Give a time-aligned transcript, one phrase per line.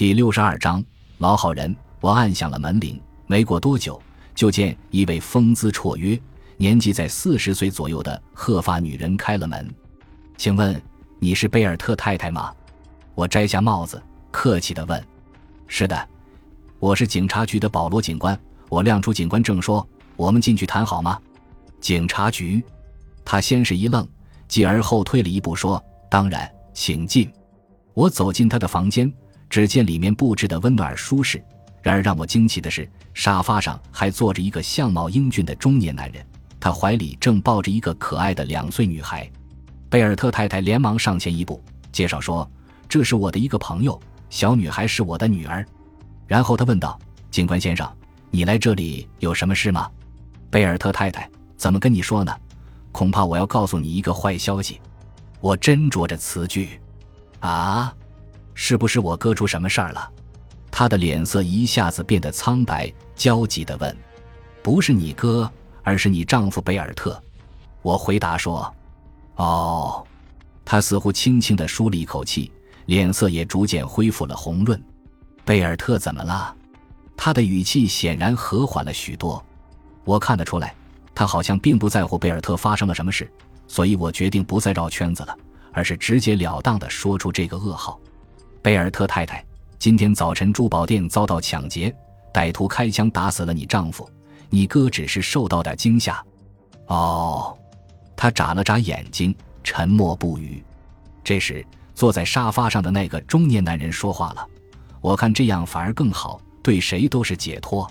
[0.00, 0.82] 第六十二章，
[1.18, 1.76] 老好人。
[2.00, 4.00] 我按响了门铃，没过多久，
[4.34, 6.18] 就见一位风姿绰约、
[6.56, 9.70] 年纪在四十岁左右的鹤发女人开了门。
[10.38, 10.80] 请问
[11.18, 12.50] 你是贝尔特太太吗？
[13.14, 15.04] 我摘下帽子，客气地问。
[15.66, 16.08] 是的，
[16.78, 18.40] 我是警察局的保罗警官。
[18.70, 19.86] 我亮出警官证，说
[20.16, 21.20] ：“我们进去谈好吗？”
[21.78, 22.64] 警察局。
[23.22, 24.08] 他先是一愣，
[24.48, 27.30] 继而后退了一步，说：“当然，请进。”
[27.92, 29.12] 我走进他的房间。
[29.50, 31.42] 只见里面布置的温暖舒适，
[31.82, 36.24] 然而让我惊奇的是，沙发上还坐着一个相貌英俊的中年男人，
[36.60, 39.28] 他怀里正抱着一个可爱的两岁女孩。
[39.88, 42.48] 贝尔特太太连忙上前一步，介绍说
[42.88, 44.00] ：“这是我的一个朋友，
[44.30, 45.66] 小女孩是我的女儿。”
[46.28, 46.96] 然后他问道
[47.28, 47.90] ：“警官先生，
[48.30, 49.90] 你来这里有什么事吗？”
[50.48, 52.32] 贝尔特太太怎么跟你说呢？
[52.92, 54.80] 恐怕我要告诉你一个坏消息。
[55.40, 56.80] 我斟酌着词句
[57.40, 57.92] ：“啊。”
[58.62, 60.12] 是不是我哥出什么事儿了？
[60.70, 63.96] 他的脸色一下子变得苍白，焦急地问
[64.62, 65.50] ：“不是你哥，
[65.82, 67.20] 而是你丈夫贝尔特。”
[67.80, 68.70] 我回答说
[69.36, 70.06] ：“哦。”
[70.62, 72.52] 他似乎轻轻地舒了一口气，
[72.84, 74.80] 脸色也逐渐恢复了红润。
[75.42, 76.54] 贝尔特怎么了？
[77.16, 79.42] 他的语气显然和缓了许多。
[80.04, 80.74] 我看得出来，
[81.14, 83.26] 他好像并不在乎贝尔特发生了什么事，
[83.66, 85.34] 所以我决定不再绕圈子了，
[85.72, 87.98] 而是直截了当地说出这个噩耗。
[88.62, 89.42] 贝尔特太太，
[89.78, 91.94] 今天早晨珠宝店遭到抢劫，
[92.32, 94.08] 歹徒开枪打死了你丈夫，
[94.50, 96.22] 你哥只是受到点惊吓。
[96.86, 97.56] 哦，
[98.14, 100.62] 他眨了眨眼睛，沉默不语。
[101.24, 104.46] 这时，坐在沙发上的那个中年男人说话了
[105.00, 107.90] ：“我看这样反而更好，对谁都是解脱。”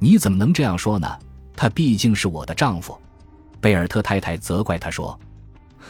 [0.00, 1.18] 你怎么能这样说呢？
[1.54, 2.98] 他毕竟是我的丈夫。
[3.60, 5.18] 贝尔特太太责怪他说：“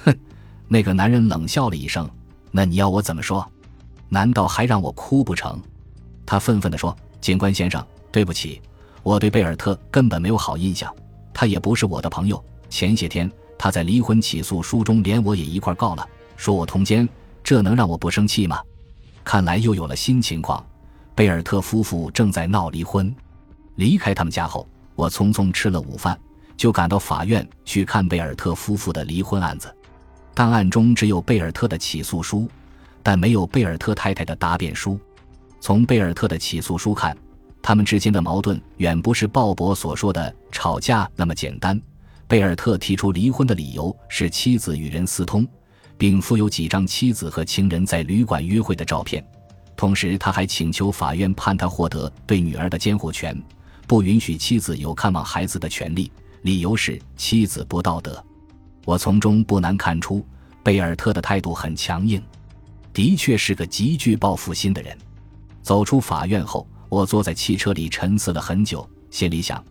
[0.04, 0.18] 哼！”
[0.66, 2.08] 那个男人冷笑了一声
[2.50, 3.46] ：“那你要我怎么说？”
[4.08, 5.60] 难道还让我哭不成？
[6.24, 8.60] 他愤愤地说：“警官先生，对不起，
[9.02, 10.94] 我对贝尔特根本没有好印象，
[11.32, 12.42] 他也不是我的朋友。
[12.70, 17.08] 前些天他在离婚起诉书中连我也一块告了，说我通奸，
[17.42, 18.60] 这能让我不生气吗？
[19.24, 20.64] 看来又有了新情况，
[21.14, 23.14] 贝尔特夫妇正在闹离婚。
[23.76, 26.18] 离开他们家后，我匆匆吃了午饭，
[26.56, 29.74] 就赶到法院去看贝尔特夫妇的离婚案子。
[30.34, 32.48] 档案中只有贝尔特的起诉书。”
[33.08, 35.00] 但没有贝尔特太太的答辩书。
[35.62, 37.16] 从贝尔特的起诉书看，
[37.62, 41.80] 他们之间的矛盾远不是鲍勃所说的吵架那么简单。
[42.26, 45.48] 贝尔特提出离婚的理由是妻子与人私通，
[45.96, 49.26] 并附有几张妻子和情人在旅馆约会的照片。
[49.74, 53.34] 同时，他还请求法院判他获得对女儿的监护权，
[53.86, 58.22] 不允许妻子有看望孩子的权利，理由是妻子不道德。
[58.84, 60.22] 我从中不难看出，
[60.62, 62.22] 贝尔特的态度很强硬。
[62.92, 64.96] 的确是个极具报复心的人。
[65.62, 69.62] 走出法院后，我坐在汽车里沉思了很久，心里想：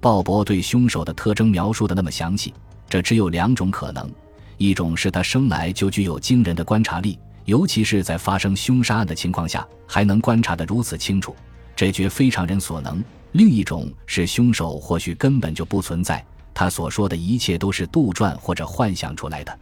[0.00, 2.52] 鲍勃对凶手的特征描述的那么详细，
[2.88, 4.10] 这只有两种可能：
[4.58, 11.34] 一种是他生来就具有惊人的观察力，尤其是在发生凶杀案的情况下还能观察得如此清楚，
[11.74, 19.58] 这绝非常人所能；另一种是凶手或许根本就不存在，他所说的一切都是杜撰或者幻想出来的。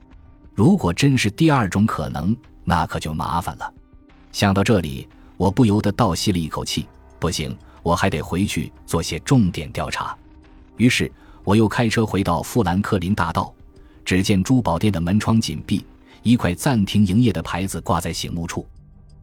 [0.55, 3.73] 如果真是第二种可能，那可就麻烦了。
[4.33, 6.87] 想到这里，我不由得倒吸了一口气。
[7.19, 10.17] 不行，我还得回去做些重点调查。
[10.77, 11.11] 于是，
[11.45, 13.53] 我又开车回到富兰克林大道。
[14.05, 15.87] 只见珠宝店的门窗紧闭，
[16.23, 18.67] 一块暂停营业的牌子挂在醒目处。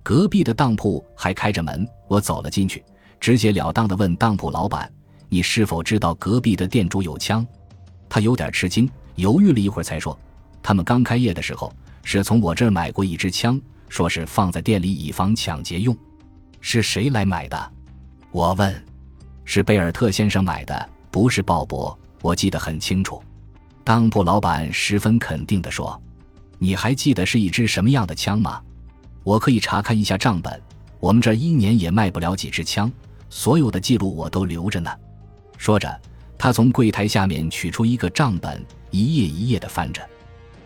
[0.01, 1.87] 隔壁的当铺还开着门。
[2.07, 2.83] 我走了进去，
[3.19, 4.91] 直截了当地问当铺老板
[5.29, 7.45] ：“你是否知道隔壁的店主有枪？”
[8.09, 10.17] 他有点吃惊，犹豫了一会儿才说
[10.63, 11.71] ：“他们刚开业的时候。”
[12.03, 15.95] 是从我这儿买过一支枪，说是放在店里以防抢劫用。
[16.59, 17.71] 是谁来买的？
[18.31, 18.85] 我问。
[19.43, 21.95] 是贝尔特先生买的，不是鲍勃。
[22.21, 23.21] 我记得很清楚。
[23.83, 25.99] 当铺老板十分肯定地说
[26.59, 28.61] ：“你还记得是一支什么样的枪吗？
[29.23, 30.61] 我可以查看一下账本。
[30.99, 32.89] 我们这一年也卖不了几支枪，
[33.29, 34.89] 所有的记录我都留着呢。”
[35.57, 35.99] 说着，
[36.37, 40.07] 他从柜台下面取出一个账本，一页一页地翻着，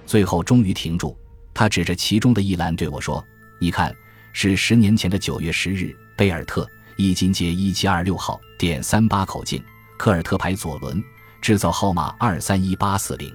[0.05, 1.17] 最后终于停住。
[1.55, 3.25] 他指着其中的一栏对我说
[3.57, 3.95] ：“你看，
[4.33, 9.63] 是十年前的九月十日，贝尔特，一金街一七二六号点三八口径，
[9.97, 11.01] 科尔特牌左轮，
[11.41, 13.33] 制造号码二三一八四零。”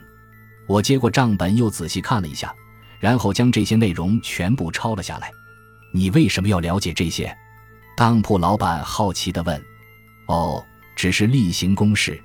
[0.68, 2.54] 我接过账本，又仔细看了一下，
[3.00, 5.32] 然后将这些内容全部抄了下来。
[5.90, 7.34] 你为什么要了解这些？
[7.96, 9.60] 当铺老板好奇地问。
[10.28, 10.62] “哦，
[10.94, 12.22] 只是例行公事。”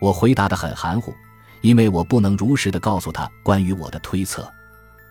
[0.00, 1.14] 我回答得很含糊，
[1.60, 4.50] 因为我不能如实的告诉他关于我的推测。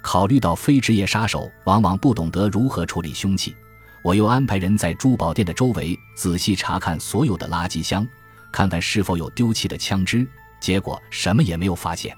[0.05, 3.55] 考虑到非职业杀手往往不懂得如何处理凶器，
[4.03, 8.07] 我又安排人在珠宝店的周围仔细查看所有的垃圾箱，
[8.51, 10.25] 看看是否有丢弃的枪支。
[10.61, 12.15] 结果什么也没有发现。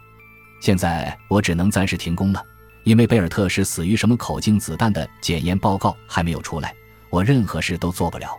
[0.60, 2.44] 现在我只能暂时停工了，
[2.84, 6.76] 因为贝尔特是死于什么口径子弹的检验报告还没有出来，
[7.10, 8.38] 我任何事都做不了。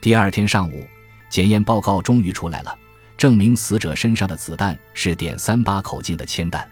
[0.00, 0.82] 第二天上午，
[1.28, 2.74] 检验报告终于出来了，
[3.18, 6.66] 证明死者身上的子弹是点三八口径的铅弹。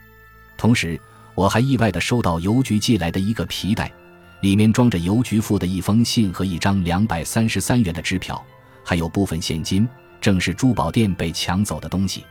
[0.57, 0.99] 同时，
[1.37, 3.93] 我还意外地收到邮局寄来的一个皮袋。
[4.41, 8.43] 里面装着邮局附的一封信和一张两百三十三元的支票，
[8.85, 9.89] 还有部分现金，
[10.21, 12.25] 正是珠宝店被抢走的东西。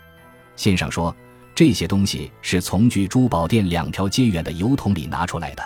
[0.55, 1.13] 信上说，
[1.55, 5.63] 这些东西是从距珠宝店两条街远的油桶里拿出来的。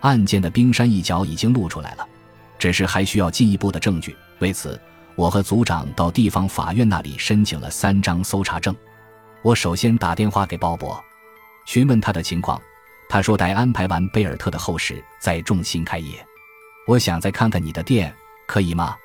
[0.00, 2.06] 案件的冰山一角已经露出来了，
[2.58, 4.16] 只是还需要进一步的证据。
[4.38, 4.80] 为此，
[5.16, 8.74] 我和组长到地方法院那里申请了三张搜查证。
[9.42, 10.98] 我首先打电话给鲍勃，
[11.64, 12.60] 询问他的情况。
[13.08, 16.24] 他说：“待安排完贝尔特的后事，再重新开业。
[16.86, 18.12] 我想再看看你的店，
[18.46, 18.96] 可以吗？”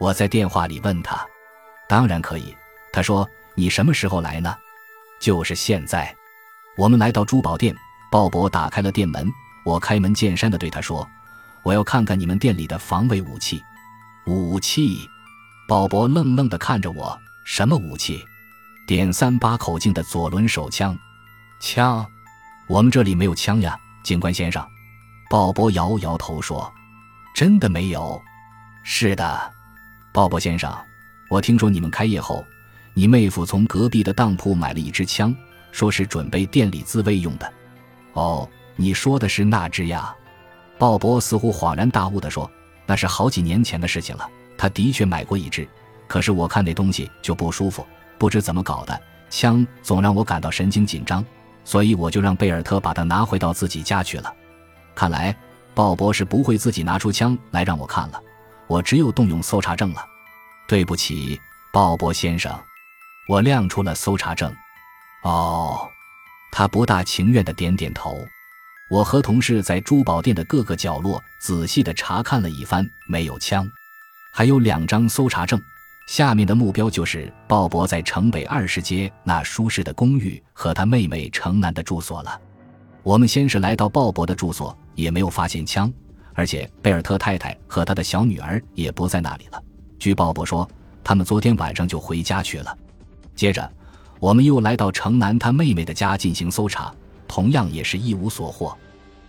[0.00, 1.24] 我在电话里问他
[1.88, 2.56] ：“当然可以。”
[2.92, 4.56] 他说：“你什么时候来呢
[5.20, 6.12] ？”“就是现在。”
[6.76, 7.76] 我们来到珠宝店，
[8.10, 9.30] 鲍勃打开了店门。
[9.64, 11.08] 我开门见山地对他说
[11.62, 13.62] ：“我要看看你们店里的防卫武器。
[14.26, 15.08] ”“武器？”
[15.68, 17.16] 鲍勃愣愣地看着我
[17.46, 18.24] ：“什么武器
[18.88, 20.98] ？”“点三八口径的左轮手枪。
[21.60, 22.06] ”“枪？”
[22.66, 24.66] 我们这里没有枪呀，警官先生。
[25.28, 26.72] 鲍勃摇摇头说
[27.34, 28.20] ：“真的没有。
[28.82, 29.52] ”“是的，
[30.12, 30.74] 鲍勃先生，
[31.28, 32.44] 我听说你们开业后，
[32.94, 35.34] 你妹夫从隔壁的当铺买了一支枪，
[35.72, 37.52] 说是准备店里自卫用的。
[38.14, 40.14] ”“哦，你说的是那支呀？”
[40.78, 42.50] 鲍勃似乎恍然大悟地说
[42.86, 44.28] ：“那是好几年前的事情了。
[44.56, 45.68] 他的确买过一支，
[46.06, 47.86] 可是我看那东西就不舒服，
[48.18, 48.98] 不知怎么搞的，
[49.28, 51.24] 枪总让我感到神经紧张。”
[51.64, 54.32] 所以我就让贝尔特把它拿回到自己家去了。
[54.94, 55.36] 看来
[55.74, 58.22] 鲍勃是不会自己拿出枪来让我看了，
[58.66, 60.04] 我只有动用搜查证了。
[60.68, 61.40] 对不起，
[61.72, 62.56] 鲍勃先生，
[63.28, 64.54] 我亮出了搜查证。
[65.24, 65.88] 哦，
[66.52, 68.24] 他不大情愿的点点头。
[68.90, 73.68] 我和同事在珠宝店的各个角落仔细的查看了一番，没有枪，
[74.32, 75.60] 还有两张搜查证。
[76.06, 82.40] 下面的目标就是鲍勃在城北二十街那舒适的公寓和他妹妹城南的住所了。
[83.02, 85.92] 我们先是来到鲍勃的住所，也没有发现枪，
[86.34, 89.62] 而且贝尔特太太和他的小女儿也不在那里了。
[89.98, 90.68] 据鲍勃说，
[91.02, 92.76] 他们昨天晚上就回家去了。
[93.34, 93.70] 接着，
[94.20, 96.94] 我们又来到城南他妹妹的家进行搜查，
[97.26, 98.76] 同样也是一无所获。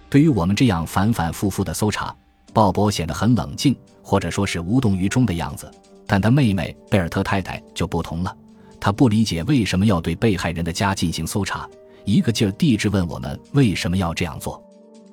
[0.10, 2.16] 对于我们这样反反复复的搜查，
[2.54, 5.72] 鲍勃显得很冷静，或者说是无动于衷的样子。
[6.07, 8.36] 但他妹妹贝尔特太太就不同了，
[8.80, 11.68] 她不理解为什么要对被害人的家进行搜查，
[12.04, 14.63] 一个劲儿地质问我们为什么要这样做。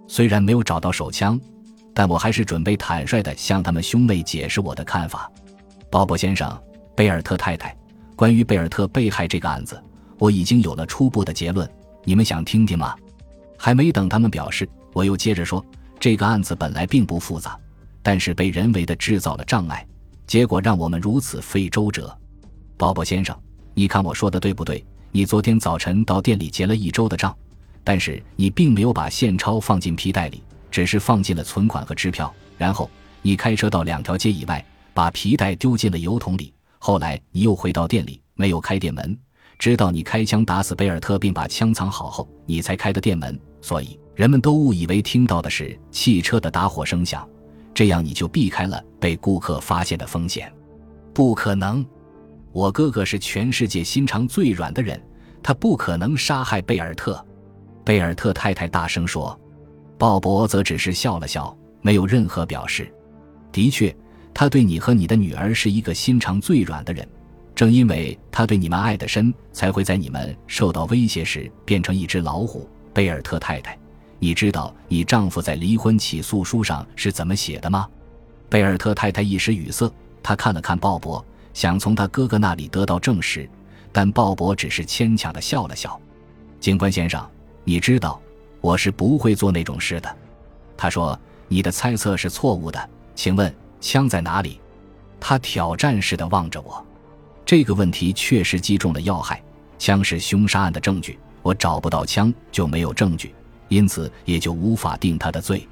[0.07, 1.41] 虽然没有找到手枪，
[1.95, 5.31] 但我还是准备坦率地向他们兄妹解释我的看法。
[5.91, 6.61] 鲍勃先生，
[6.95, 7.75] 贝尔特太太，
[8.15, 9.83] 关于贝尔特被害这个案子，
[10.19, 11.67] 我已经有了初步的结论，
[12.05, 12.95] 你们想听听吗？
[13.57, 15.65] 还没等他们表示，我又接着说，
[15.99, 17.59] 这个案子本来并不复杂，
[18.03, 19.87] 但是被人为的制造了障碍。
[20.33, 22.11] 结果让我们如此费周折，
[22.79, 23.39] 鲍勃先生，
[23.75, 24.83] 你看我说的对不对？
[25.11, 27.37] 你昨天早晨到店里结了一周的账，
[27.85, 32.33] 但是你并没有把现钞放进皮袋里，只是放进了存款和支票。
[32.57, 32.89] 然后
[33.21, 34.65] 你开车到两条街以外，
[34.95, 36.51] 把皮袋丢进了油桶里。
[36.79, 39.15] 后来你又回到店里，没有开店门，
[39.59, 43.39] 直到你开枪打死贝尔特并把枪藏好后，你才开的店门。
[43.61, 47.29] 所以人们都误以为听到的是汽车的打火声响。
[47.75, 50.53] 这样你就避开了被顾客发现的风险。
[51.15, 51.85] 不可能，
[52.53, 55.01] 我哥哥是全世界心肠最软的人，
[55.43, 57.25] 他不可能杀害贝尔特。
[57.85, 59.39] 贝尔特太太大声说，
[59.99, 62.93] 鲍勃则只是笑了笑，没有任何表示。
[63.51, 63.95] 的确，
[64.33, 67.07] 他对你和你的女儿是一个心肠最软的人。
[67.55, 72.67] 正因为他对你们爱得深，才会在你们受到威胁时变成一只老虎。
[72.95, 73.79] 贝尔特太太。
[74.23, 77.89] 你知道你丈夫在离婚起诉书上是怎么写的吗？
[78.49, 81.21] 贝尔特太太一时语塞，她看了看鲍勃，
[81.53, 83.51] 想从他哥哥那里得到证实，
[83.91, 86.01] 但鲍勃只是牵强的笑了笑。
[86.61, 87.29] 警官先生，
[87.65, 88.23] 你知道
[88.61, 90.17] 我是不会做那种事的。
[90.77, 94.61] 他说：“你的猜测是错误的。”请问枪在哪里？
[95.19, 96.87] 他挑战似的望着我。
[97.45, 99.43] 这个问题确实击中了要害。
[99.81, 103.35] 枪是凶杀案的证据，我找不到枪就没有证据。
[103.73, 105.67] 因此也就无法定他的罪，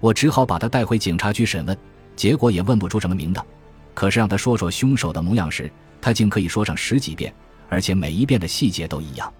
[0.00, 1.76] 我只好把他带回警察局审问，
[2.16, 3.44] 结果也问不出什么名堂。
[3.92, 5.70] 可是让他说说凶手的模样时，
[6.00, 7.32] 他竟可以说上十几遍，
[7.68, 9.30] 而且每一遍的细节都一样。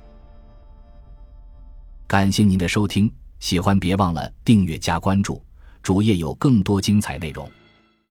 [2.07, 5.43] 感谢您的收听，喜欢别忘了订阅加关注，
[5.83, 7.51] 主页有更多精彩内容。